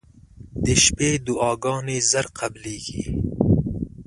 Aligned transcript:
•د 0.65 0.67
شپې 0.83 1.09
دعاګانې 1.25 1.97
زر 2.11 2.25
قبلېږي. 2.37 3.03